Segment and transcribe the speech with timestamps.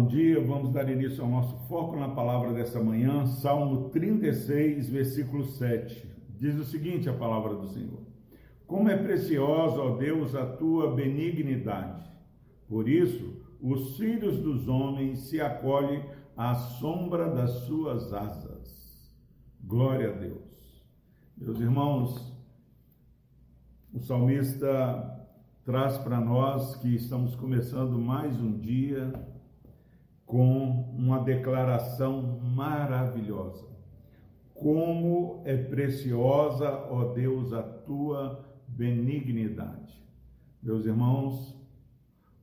[0.00, 0.42] bom dia.
[0.42, 6.08] Vamos dar início ao nosso foco na palavra dessa manhã, Salmo 36, versículo 7.
[6.38, 8.00] Diz o seguinte: a palavra do Senhor:
[8.66, 12.10] Como é preciosa, ó Deus, a tua benignidade.
[12.66, 16.02] Por isso, os filhos dos homens se acolhem
[16.34, 19.14] à sombra das suas asas.
[19.62, 20.82] Glória a Deus.
[21.36, 22.34] Meus irmãos,
[23.92, 25.28] o salmista
[25.62, 29.12] traz para nós que estamos começando mais um dia
[30.30, 33.66] com uma declaração maravilhosa.
[34.54, 40.00] Como é preciosa, ó Deus, a tua benignidade.
[40.62, 41.58] Meus irmãos,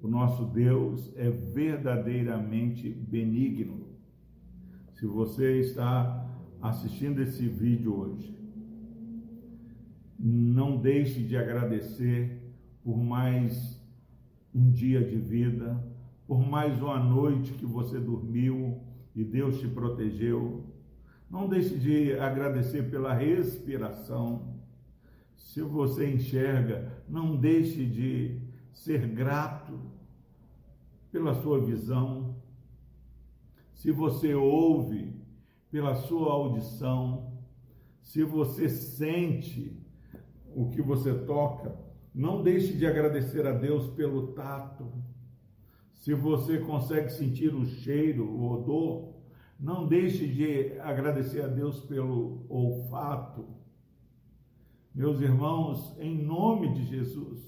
[0.00, 3.84] o nosso Deus é verdadeiramente benigno.
[4.94, 6.26] Se você está
[6.62, 8.34] assistindo esse vídeo hoje,
[10.18, 12.40] não deixe de agradecer
[12.82, 13.78] por mais
[14.54, 15.92] um dia de vida,
[16.26, 18.80] por mais uma noite que você dormiu
[19.14, 20.64] e Deus te protegeu.
[21.30, 24.54] Não deixe de agradecer pela respiração.
[25.36, 28.40] Se você enxerga, não deixe de
[28.72, 29.78] ser grato
[31.10, 32.36] pela sua visão.
[33.74, 35.14] Se você ouve,
[35.70, 37.32] pela sua audição.
[38.00, 39.76] Se você sente
[40.54, 41.76] o que você toca,
[42.14, 44.92] não deixe de agradecer a Deus pelo tato
[45.94, 49.14] se você consegue sentir o cheiro, o odor,
[49.58, 53.46] não deixe de agradecer a Deus pelo olfato.
[54.94, 57.40] Meus irmãos, em nome de Jesus,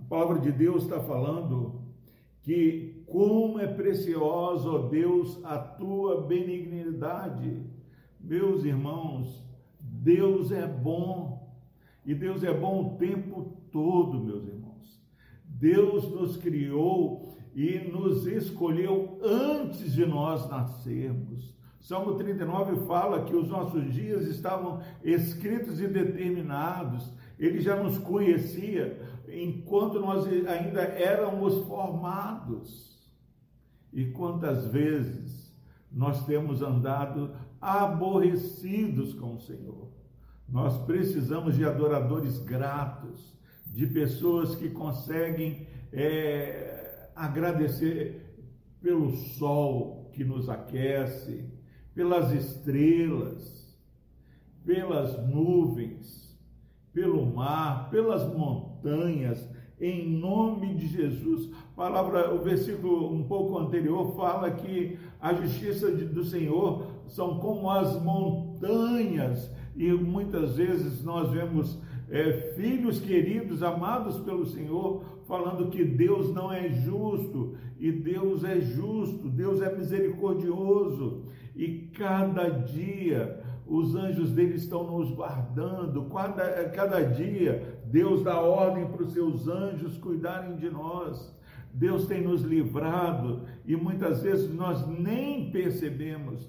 [0.00, 1.82] a palavra de Deus está falando
[2.42, 7.62] que como é preciosa, ó Deus, a tua benignidade.
[8.18, 9.46] Meus irmãos,
[9.80, 11.52] Deus é bom
[12.06, 14.71] e Deus é bom o tempo todo, meus irmãos.
[15.58, 21.54] Deus nos criou e nos escolheu antes de nós nascermos.
[21.80, 27.10] Salmo 39 fala que os nossos dias estavam escritos e determinados.
[27.38, 32.92] Ele já nos conhecia enquanto nós ainda éramos formados.
[33.92, 35.52] E quantas vezes
[35.90, 39.90] nós temos andado aborrecidos com o Senhor.
[40.48, 43.32] Nós precisamos de adoradores gratos
[43.72, 48.36] de pessoas que conseguem é, agradecer
[48.82, 51.44] pelo sol que nos aquece,
[51.94, 53.74] pelas estrelas,
[54.64, 56.38] pelas nuvens,
[56.92, 59.48] pelo mar, pelas montanhas,
[59.80, 61.50] em nome de Jesus.
[61.74, 68.00] palavra, o versículo um pouco anterior fala que a justiça do Senhor são como as
[68.02, 71.78] montanhas, e muitas vezes nós vemos
[72.12, 78.60] é, filhos queridos, amados pelo Senhor, falando que Deus não é justo e Deus é
[78.60, 81.22] justo, Deus é misericordioso
[81.56, 88.86] e cada dia os anjos dele estão nos guardando, cada, cada dia Deus dá ordem
[88.88, 91.34] para os seus anjos cuidarem de nós.
[91.72, 96.46] Deus tem nos livrado e muitas vezes nós nem percebemos.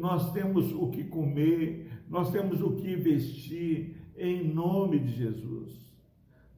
[0.00, 5.84] Nós temos o que comer, nós temos o que vestir, em nome de Jesus.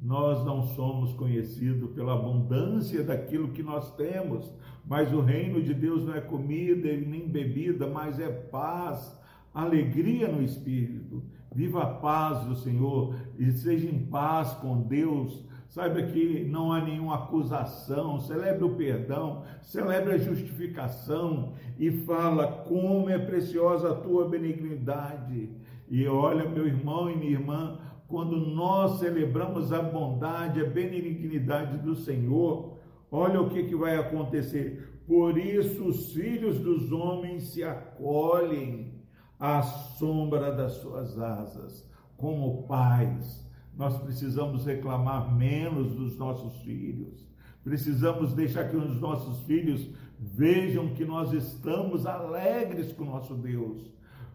[0.00, 4.52] Nós não somos conhecidos pela abundância daquilo que nós temos,
[4.86, 9.18] mas o reino de Deus não é comida nem bebida, mas é paz,
[9.54, 11.22] alegria no espírito.
[11.54, 15.42] Viva a paz do Senhor e seja em paz com Deus.
[15.68, 23.08] Saiba que não há nenhuma acusação, celebre o perdão, celebre a justificação e fala como
[23.08, 25.48] é preciosa a tua benignidade
[25.88, 27.78] e olha, meu irmão e minha irmã,
[28.08, 32.78] quando nós celebramos a bondade, a benignidade do Senhor,
[33.10, 35.02] olha o que, que vai acontecer.
[35.06, 39.02] Por isso os filhos dos homens se acolhem
[39.38, 43.44] à sombra das suas asas, como pais.
[43.76, 47.26] Nós precisamos reclamar menos dos nossos filhos.
[47.62, 53.94] Precisamos deixar que os nossos filhos vejam que nós estamos alegres com nosso Deus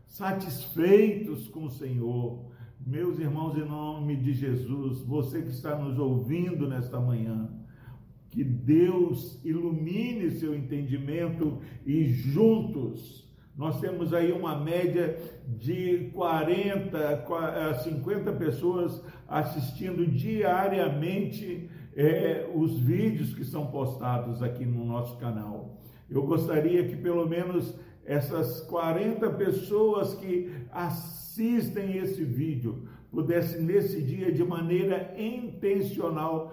[0.09, 2.51] satisfeitos com o Senhor.
[2.85, 7.50] Meus irmãos, em nome de Jesus, você que está nos ouvindo nesta manhã,
[8.29, 13.29] que Deus ilumine seu entendimento e juntos
[13.59, 17.25] nós temos aí uma média de 40
[17.69, 25.77] a 50 pessoas assistindo diariamente é, os vídeos que são postados aqui no nosso canal.
[26.09, 27.77] Eu gostaria que pelo menos
[28.09, 36.51] essas 40 pessoas que assistem esse vídeo pudessem nesse dia de maneira intencional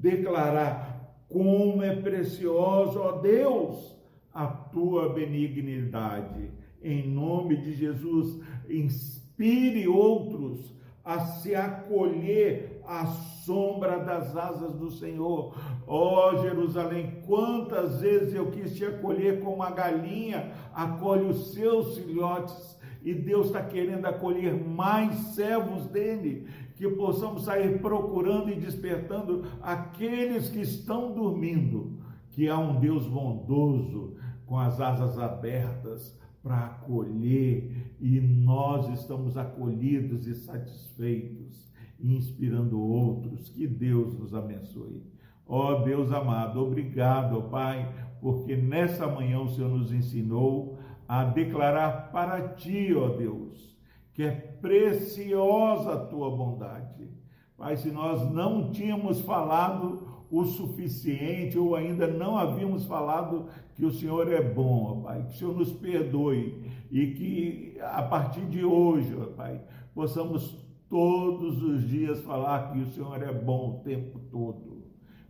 [0.00, 3.94] declarar como é precioso, ó Deus,
[4.32, 6.50] a tua benignidade.
[6.82, 10.74] Em nome de Jesus, inspire outros
[11.04, 13.06] a se acolher à
[13.44, 15.54] sombra das asas do Senhor.
[15.86, 21.98] Ó oh, Jerusalém, quantas vezes eu quis te acolher como a galinha acolhe os seus
[21.98, 29.44] filhotes, e Deus está querendo acolher mais servos dele, que possamos sair procurando e despertando
[29.60, 31.98] aqueles que estão dormindo,
[32.30, 34.16] que há um Deus bondoso,
[34.46, 43.48] com as asas abertas para acolher e nós estamos acolhidos e satisfeitos, inspirando outros.
[43.48, 45.02] Que Deus nos abençoe.
[45.46, 51.24] Ó oh, Deus amado, obrigado, ó Pai, porque nessa manhã o Senhor nos ensinou a
[51.24, 53.74] declarar para ti, ó Deus,
[54.12, 57.08] que é preciosa a tua bondade.
[57.56, 60.03] Pai, se nós não tínhamos falado
[60.34, 63.46] o suficiente ou ainda não havíamos falado
[63.76, 68.02] que o Senhor é bom, ó Pai, que o Senhor nos perdoe e que a
[68.02, 69.60] partir de hoje, ó Pai,
[69.94, 70.58] possamos
[70.88, 74.82] todos os dias falar que o Senhor é bom o tempo todo.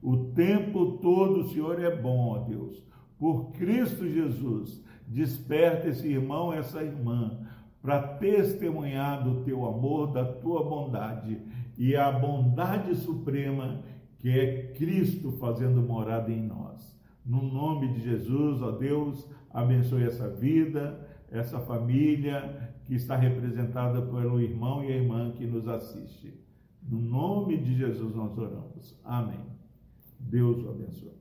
[0.03, 2.83] O tempo todo o Senhor é bom, ó Deus.
[3.19, 7.41] Por Cristo Jesus, desperta esse irmão, essa irmã,
[7.83, 11.43] para testemunhar do teu amor, da tua bondade
[11.77, 13.83] e a bondade suprema
[14.25, 16.99] que é Cristo fazendo morada em nós.
[17.27, 20.99] No nome de Jesus, ó Deus, abençoe essa vida,
[21.31, 26.43] essa família que está representada pelo irmão e a irmã que nos assiste.
[26.83, 28.99] No nome de Jesus nós oramos.
[29.05, 29.45] Amém.
[30.19, 31.13] Deus o abençoe.